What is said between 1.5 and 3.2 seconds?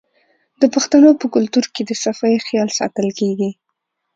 کې د صفايي خیال ساتل